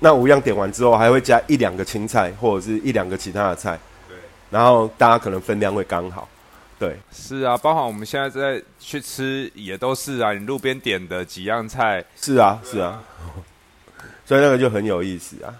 [0.00, 3.78] 那五样点完之后，还会加一两个青菜或者是一两个其他的菜。
[4.08, 4.16] 对，
[4.50, 6.28] 然后大家可能分量会刚好。
[6.76, 12.04] 对，是啊，包括我们现在在去吃也都是啊，你路边点的几样菜。
[12.20, 13.00] 是啊，是啊。
[14.24, 15.54] 所以那个就很有意思啊！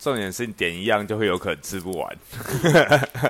[0.00, 2.16] 重点是你点一样就会有可能吃不完。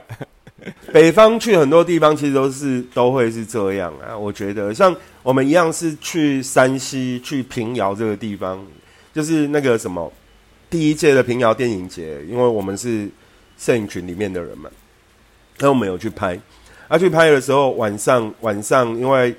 [0.93, 8.63] 北方去很多地方其实都是都会是这样啊，我觉得像我们一样是去山西去平遥这个地方，
[9.15, 10.13] 就是那个什么
[10.69, 13.09] 第一届的平遥电影节，因为我们是
[13.57, 14.69] 摄影群里面的人嘛，
[15.59, 16.39] 那我们有去拍。
[16.89, 19.35] 啊，去拍的时候晚上晚上因为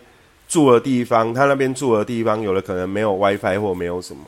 [0.47, 4.23] 住的地方，他那边住的地方有的可能没有 WiFi 或没有什么。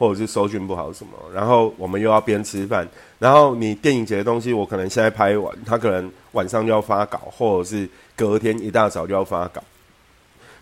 [0.00, 7.86] 或者是收讯不好什么，然后我们又要边吃饭，然后你电影节的东西，我可能现在拍完，他可能晚上就要发稿，或者是
[8.16, 9.62] 隔天一大早就要发稿，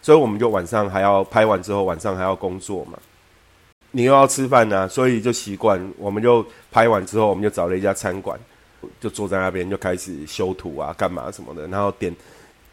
[0.03, 2.98] 所以我们就晚上还要拍完之后，晚上还要工作嘛。
[3.92, 8.37] 你又要吃饭呢，所以就习惯，我们就拍完之后，我们就找了一家餐馆，
[9.01, 12.12] 就坐在那边就开始修图啊，干嘛什么的，然后点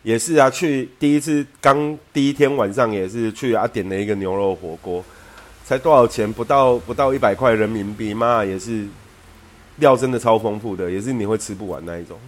[0.02, 5.06] 也是啊，去第一次刚第一天晚上也是去啊，点了一个牛肉火锅。
[5.66, 6.32] 才多少钱？
[6.32, 8.86] 不到不到一百块人民币妈，也是
[9.78, 12.20] 料真的超丰富的，也是你会吃不完那一种。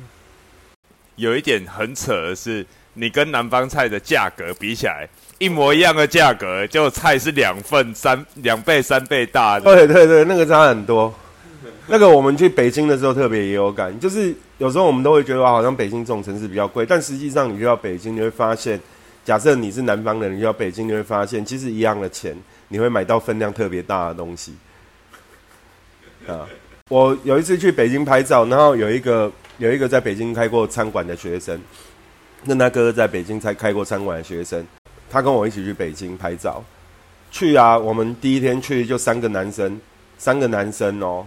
[1.18, 9.60] 有一点很扯的是，你跟南方菜的价格比起来，一模一样的价格，就菜是两份三两倍三倍大。
[9.60, 11.14] 对对对，那个差很多。
[11.86, 18.80] 那个我们去北京的时候特别也有感，就是有时候我们都会觉得好像北京这种城市比较贵，但实际上你去到北京，你会发现，
[19.24, 22.36] 假设你是南方人，你去到北京，你会发现其实一样的钱，
[22.68, 24.54] 你会买到分量特别大的东西。
[26.28, 26.48] 啊，
[26.90, 31.60] 我有一次去北京拍照，然后有一个有一个在北京开过餐馆的学生，
[32.44, 34.66] 那他哥哥在北京才开过餐馆的学生，
[35.10, 36.64] 他跟我一起去北京拍照。
[37.30, 39.80] 去啊，我们第一天去就三个男生，
[40.18, 41.26] 三个男生哦，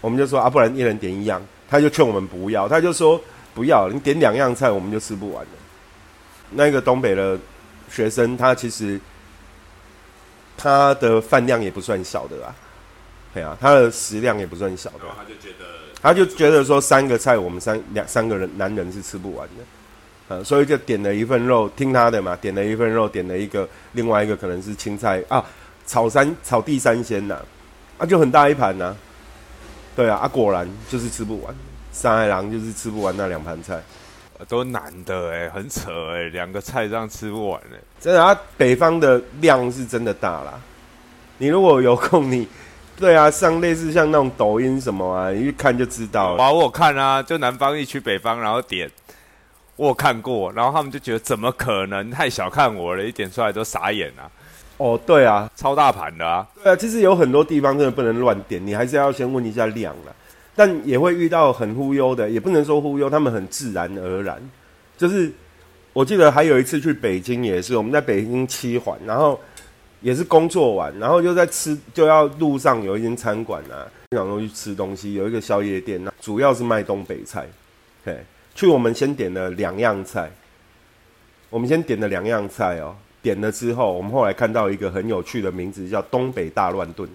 [0.00, 1.40] 我们就说啊，不然一人点一样。
[1.70, 3.18] 他就劝我们不要，他就说
[3.54, 5.50] 不要，你点两样菜我们就吃不完了。
[6.50, 7.38] 那个东北的
[7.90, 9.00] 学生，他其实
[10.62, 12.54] 他的饭量也不算小的啦，
[13.34, 14.98] 对啊，他的食量也不算小的。
[15.16, 15.64] 他就觉得，
[16.00, 19.64] 他就觉得说三个菜我们三两三个人男人是吃不完的，
[20.28, 25.44] 呃，所以就点了一份肉，听他的嘛，点了一份肉，点了一个另外一个可能是青菜啊，
[25.84, 27.40] 炒三炒地三鲜呐，
[27.98, 28.94] 啊，就很大一盘呐。
[29.96, 31.52] 对啊，啊果然就是吃不完，
[31.92, 33.82] 上海狼就是吃不完那两盘菜，
[34.48, 40.60] 都难的哎，很扯哎，两个菜这样吃不完哎，真的啊，北方的量是真的大啦。
[41.38, 42.46] 你如果有空，你
[42.96, 46.34] 对啊，上类似像那种抖音什么啊，一看就知道。
[46.34, 48.90] 啊，我看啊，就南方一区北方，然后点，
[49.76, 54.30] 我看过，然后他们就觉得怎么可能，太小看我了，一点出来都傻眼啊。
[54.78, 56.46] 哦，对啊，超大盘的啊！
[56.62, 60.14] 对啊，其实有很多地方真的不能乱点，你还是要先问一下量了。
[60.54, 64.40] 但也会遇到很忽悠的，也不能说忽悠，他们很自然而然。
[64.96, 65.32] 就是
[65.92, 69.40] 我记得还有一次去北京，也是我们在北京七环，然后
[70.00, 77.46] 也是工作完，然后就在吃，就要路上有一间餐馆啊，想说去吃东西，有一个宵夜店，那主要是卖东北菜。
[78.04, 80.30] 对，去我们先点了两样菜，
[81.50, 82.94] 我们先点了两样菜哦。
[83.22, 87.08] 点了之后，我们后来看到一个很有趣的名字，叫“东北大乱炖”。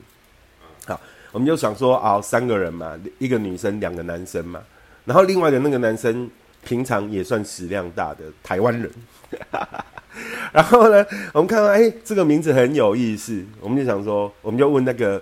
[0.88, 0.98] 好，
[1.32, 4.62] 我们就想说啊，三个人嘛，一个女生，两个男生嘛。
[5.06, 6.30] 然后另外的那个男生
[6.64, 8.92] 平常也算食量大的台湾人。
[10.52, 15.22] 然后呢，我们看到哎，这个名字很有意思，我们就想说，我们就问那个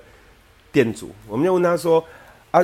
[0.71, 2.03] 店主，我们就问他说
[2.51, 2.63] 啊，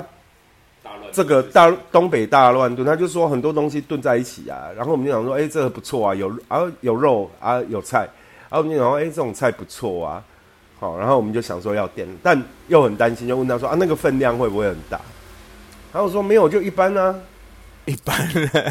[1.12, 4.70] 这个大东北大乱炖，他就说很多东西炖在一起啊。
[4.78, 8.08] 然后我们就想说，哎，这个不错啊，有啊有肉啊有菜。
[8.50, 10.24] 然后我们就想说，哎，这种菜不错啊，
[10.82, 15.00] 好，然后我们就想说要点，但又很担心，就问他说啊，那个分量会不会很大？
[15.94, 17.14] 然后我说没有，就一般啊，
[17.86, 18.18] 一般，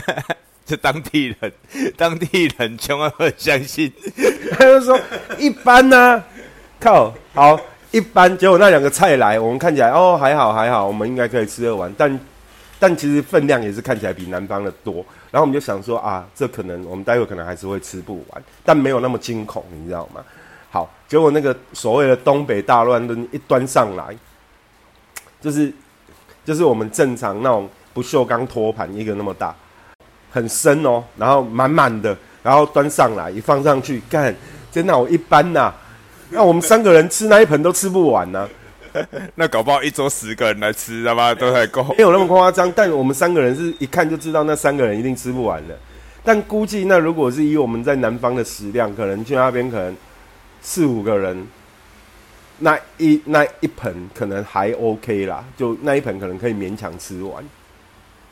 [0.66, 1.53] 就当地人，
[1.96, 3.92] 当地人千万不相信。
[4.51, 4.99] 他就说
[5.38, 6.20] 一般呢，
[6.81, 7.61] 靠，好
[7.92, 8.37] 一般。
[8.37, 12.20] 结果那两个菜来，我们看起来哦还好还好，我们应该可以吃得完，但
[12.81, 14.94] 但其实分量也是看起来比南方的多。
[15.31, 20.25] 然后我们就想说啊，这可能我们待会可能还是会吃不完，但没有那么惊恐，你知道吗？
[20.70, 24.16] 好，结果那个所谓的东北大乱炖一端上来，
[25.40, 25.72] 就是
[26.44, 29.54] 就是我们正常那种不锈钢托盘一个那么大，
[30.30, 34.35] 很深哦，然后满满的，然后端上来一放上去，干，
[34.70, 35.72] 真的我一般呐，
[36.30, 38.48] 那我们三个人吃那一盆都吃不完呢。
[39.37, 41.80] 那搞不好一桌十个人来吃，他妈都还够。
[41.96, 45.78] 没有那么夸张，但我们三个人是一看就知道那三个人一定吃不完的。
[46.24, 49.96] 但估计那如果是以我们在南方的食量，可能去那边可能
[50.61, 51.46] 四五个人，
[52.59, 57.44] 那一那一盆可能还 OK 啦，就那一盆可能可以勉强吃完，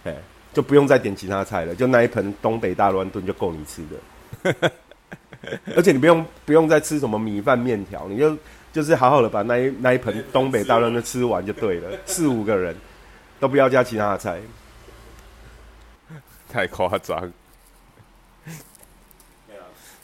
[0.04, 0.14] 哎，
[0.52, 4.70] 就不用再点其他菜了，就那一盆东北大乱炖就够你吃的。
[5.76, 8.36] 而且你不用不用再吃什么米饭面条，你就。
[8.70, 12.76] 就是好好的把那一那一盆东北大乱炖吃完就对了， 四五个人
[13.40, 14.38] 都不要加其他的菜，
[16.52, 17.32] 太夸张。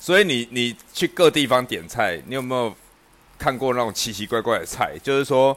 [0.05, 2.71] 所以你你去各地方点菜，你有没有
[3.39, 4.99] 看过那种奇奇怪怪的菜？
[5.03, 5.57] 就是说，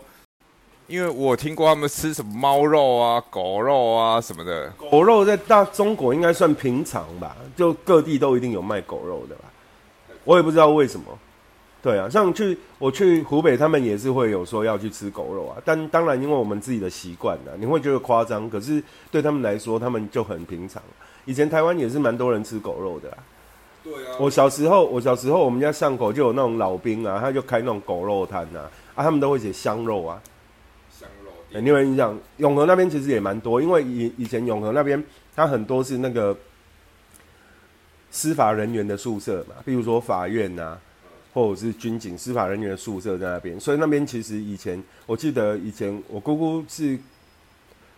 [0.88, 4.70] 因为我听过他们吃什么猫肉啊、狗肉啊什么的。
[4.90, 9.44] 狗肉在大中国应该算平常吧，就各地都一定有卖狗肉的吧。
[10.24, 11.06] 我也不知道为什么。
[11.84, 15.58] 对啊，像去我去湖北，他们也是会有说要去吃狗肉啊。
[15.66, 18.50] 但当然，因为我们自己的习惯呢，你会觉得夸张。
[18.50, 18.82] 可是
[19.12, 20.82] 对他们来说，他们就很平常。
[21.26, 23.17] 以前台湾也是蛮多人吃狗肉的啦。
[23.90, 24.15] 对啊。
[24.19, 28.60] 我小时候，我小时候我们家巷口就有那种老兵啊，他就开那种狗肉摊呐，
[28.96, 30.21] 啊，他们都会写香肉啊。
[30.92, 31.62] 香肉。
[31.62, 32.17] 你有印象？
[32.38, 35.04] 永和那边其实也蛮多，因为以以前永和那边，
[35.35, 36.38] 它很多是那个
[38.12, 40.77] 司法人员的宿舍嘛，比如说法院呐。
[41.33, 46.98] 或者是军警、司法人员的宿舍在那边，所以那边其实以前我记得以前我姑姑是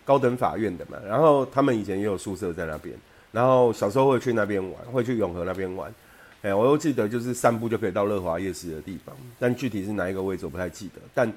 [0.03, 2.93] 高等法院的嘛，然后他们以前也有宿舍在那边，
[3.31, 5.93] 然后小时候会去那边玩，会去永和那边玩，
[6.41, 11.31] 哎，我又记得就是散步就可以到乐华夜市的地方，但具体是哪一个位置我不太记得，但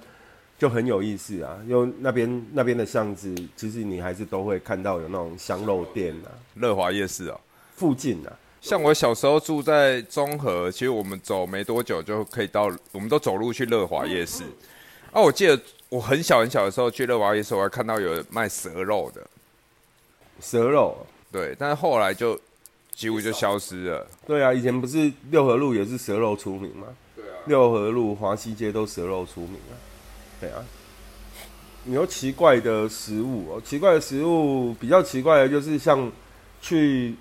[0.58, 1.58] 就很有意思啊。
[1.68, 7.40] 因为那边那边的巷子，其实你还是都会看到有那种香肉店啊，乐华夜市哦。
[7.74, 14.44] 附近啊，像我小时候住在中和，其实我们走没多久就可以到，我们都走路去乐华夜市。
[15.10, 19.20] 啊，我记得我很小很小的时候去乐华夜市，我还看到有卖蛇肉的，
[20.40, 20.96] 蛇肉。
[21.32, 22.38] 对，但是后来就
[22.94, 24.06] 几乎就消失了。
[24.26, 26.86] 对啊，以前不是六合路也是蛇肉出名吗？
[27.16, 29.74] 对啊，六合路、华西街都蛇肉出名啊。
[30.38, 30.62] 对啊，
[31.84, 36.12] 你说奇怪的食物哦，奇怪的食物比较奇怪的就是像
[36.60, 37.14] 去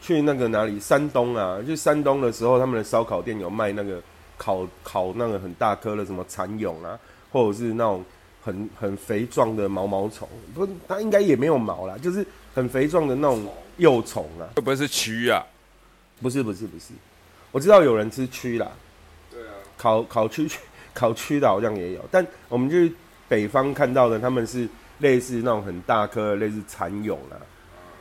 [0.00, 4.02] 去那个哪里山东啊，去山东的时候，他们的烧烤店有卖那个
[4.36, 6.98] 烤烤那个很大颗的什么蚕蛹啊，
[7.30, 8.04] 或者是那种
[8.42, 13.46] 很很肥壮的毛毛虫，不，它应该也没有毛啦，就是很肥壮的那种
[13.76, 14.48] 幼虫啊。
[14.56, 15.44] 会不会是蛆啊？
[16.20, 16.92] 不是不是不是，
[17.50, 18.70] 我知道有人吃蛆啦，
[19.28, 20.48] 对啊，烤烤蛆
[20.94, 22.94] 烤蛆的好像也有，但我们去
[23.28, 27.36] 北方看到的，他们是类似那种很大颗的类似蚕蛹啦，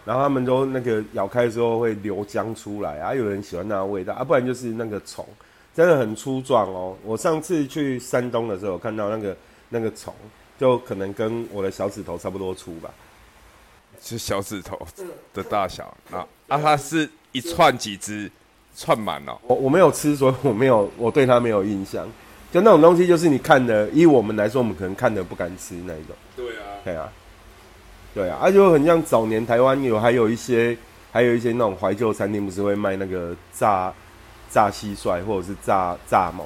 [0.06, 5.26] 然后他们都那个咬开的时候会流浆出来啊，有人喜欢那个味道啊，不然就是那个虫，
[5.74, 6.96] 真的很粗壮哦。
[7.04, 9.36] 我上次去山东的时候看到那个
[9.70, 10.14] 那个虫，
[10.60, 12.92] 就可能跟我的小指头差不多粗吧。
[14.02, 14.80] 是小指头
[15.34, 16.58] 的大小啊啊！
[16.58, 18.30] 它是一串几只
[18.76, 22.06] 串满了，我我没有吃，所以我没有我对它没有印象。
[22.52, 26.16] 就那种东西，就是你看的，以我们来说，我们可能看的不敢吃那一种。
[26.36, 27.14] 对啊，对啊，
[28.14, 30.78] 对啊，而且很像早年台湾有还有一些
[31.12, 33.94] 还有一些那种怀旧餐厅，不是会卖那个炸
[34.50, 36.46] 炸蟋蟀或者是炸炸毛。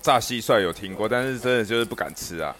[0.00, 2.54] 炸蟋蟀有听过，但是真的就是不敢吃啊。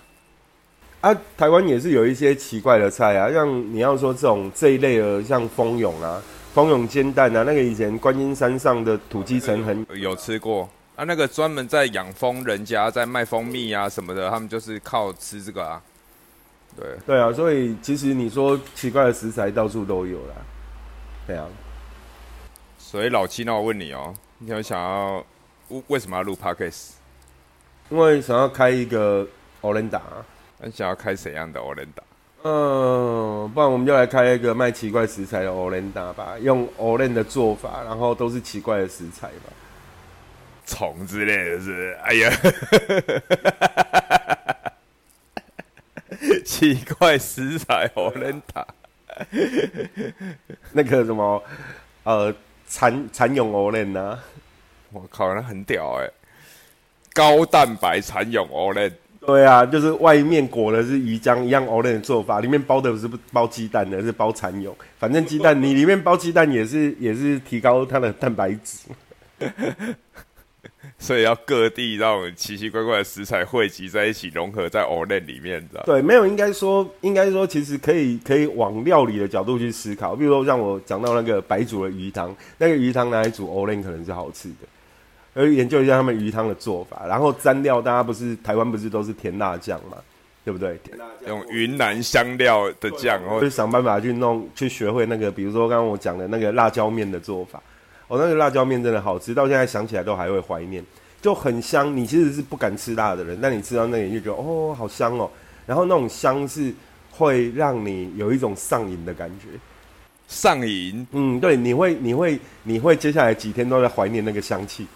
[1.03, 6.21] 啊，台湾也是有一些奇怪的菜啊，像你要说这种这一类的，像蜂蛹啊、
[6.53, 11.05] 蜂蛹煎蛋啊，那个以前观音山上的土鸡城很有吃过啊。
[11.05, 15.81] 那个专门在养蜂人家在卖蜂蜜啊什么的，他们就是靠吃这个啊。
[16.77, 20.35] 对对啊，所以其实你说奇怪的食材到处都有啦。
[21.27, 21.47] 对啊，
[22.79, 25.25] 所以老七，那我问你哦，你有想要
[25.69, 26.91] 为为什么要录 podcast？
[27.91, 29.25] 因为想要开一个
[29.63, 30.01] Olinda。
[30.63, 32.03] 你想要开怎样的 Olinda？
[32.43, 39.53] 嗯，不然我们就来开一个卖奇怪食材的 Olinda 吧，用 Olin 的做法，然后都是奇怪的食材吧，
[40.65, 41.99] 虫之类的是？
[42.05, 42.31] 哎呀，
[46.45, 48.65] 奇怪食材 Olinda，
[50.73, 51.43] 那个什么
[52.05, 52.33] 呃
[52.69, 54.21] 蚕蚕蛹 Olin 呢？
[54.93, 56.09] 我靠，那很屌哎，
[57.13, 58.93] 高蛋白蚕蛹 Olin。
[59.27, 64.75] 对啊，就是外面裹的是鱼浆一样 o l 的做法，里面包的不是不包鸡蛋的，是包蚕蛹。
[64.99, 68.89] 反正鸡蛋你里面包鸡蛋也是也是提高它的蛋白质。
[70.99, 84.67] 所以要各地让奇奇怪怪的食材汇集在一起，融合在 o l 里面，知道对，没有应该说应该说其实可以可以往料理的角度去思考，比如说像我讲到那个白煮的鱼汤，那个鱼汤拿来煮 o l 可能是好吃的。
[85.37, 89.99] 而研究一下他们鱼汤的做法，然后蘸料，大家不是台湾不是都是甜辣酱嘛，
[90.43, 90.81] 对不对？
[91.29, 97.63] 用云南香料的酱，然后就想办法去弄，去学会那个，比如说刚刚我讲的那个辣椒面的做法。
[98.09, 100.81] 哦，那个辣椒面真的好吃，到现在想起来都还会怀念，
[101.21, 101.95] 就很香。
[101.95, 105.29] 你其实是不敢吃辣的人，但你吃到那里就觉得哦，好香哦。
[105.67, 106.73] 然后那种香是
[107.11, 109.49] 会让你有一种上瘾的感觉，
[110.29, 111.05] 上瘾。
[111.11, 114.87] 嗯，对，你会，你会，你会接下来几天都在怀念那个香气。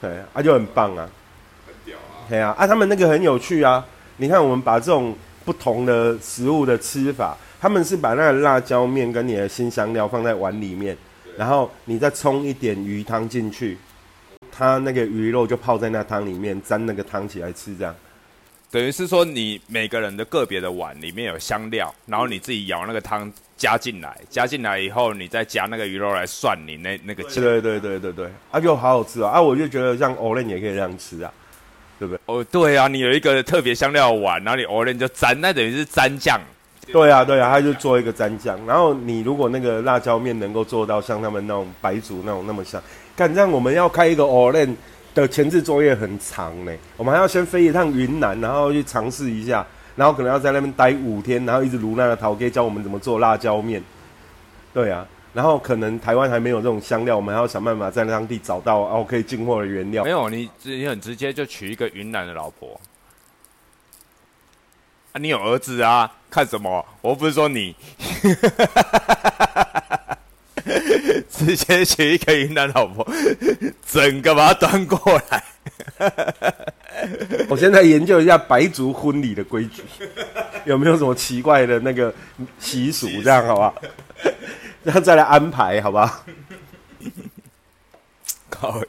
[0.00, 1.08] 对，啊就很棒啊，
[1.66, 2.28] 很屌啊！
[2.28, 3.84] 对啊，啊他们那个很有趣啊。
[4.18, 10.96] 你看，我们把这种不同的食物的吃法，他们是把那个辣椒面跟你的新香料放在碗里面，
[11.36, 13.76] 然后你再冲一点鱼汤进去，
[14.50, 17.94] 它那个鱼肉就泡在那汤里面，沾那个汤起来吃，这样。
[18.68, 27.22] 等于是说，你每个人的个别的碗里面有香料，然后你自己舀那个汤加进来，加进来以后，你再夹那个鱼肉来涮你那那个。
[27.24, 29.30] 对对对对对，啊就好好吃啊！
[29.30, 31.32] 啊，我就觉得像 e n 也可以这样吃啊，
[31.98, 32.20] 对不对？
[32.26, 36.38] 哦，对啊，你有一个特别香料碗，然后你 e n 就沾，那等于是沾酱。
[36.92, 38.58] 对啊对啊，他就做一个沾酱。
[38.66, 42.82] 然后你如果那个辣椒面能够做到像他们那种白煮那种那么香，
[43.16, 44.76] 干这样我们要开一个 o l e n
[45.16, 53.82] 的前置作业很长呢，我们还要先飞一趟云南，然后去尝试一下，然后可能要在那边待五天，然后一直卢那个陶哥教我们怎么做辣椒面。
[54.74, 60.04] 对啊，然后可能台湾还没有这种香料，我们还要想办法在当地找到哦可以进货的原料。
[60.04, 62.78] 没有，你你很直接就娶一个云南的老婆
[65.12, 65.16] 啊？
[65.18, 66.12] 你有儿子啊？
[66.28, 66.84] 看什么？
[67.00, 67.74] 我不是说你。
[71.30, 73.06] 直接娶一个云南老婆，
[73.86, 75.44] 整个把它端过来。
[77.48, 79.82] 我现在研究一下白族婚礼的规矩，
[80.66, 82.12] 有没有什么奇怪的那个
[82.58, 83.08] 习俗？
[83.22, 83.74] 这样好不好？
[84.82, 86.24] 然后再来安排，好不好？
[88.50, 88.86] 靠呀！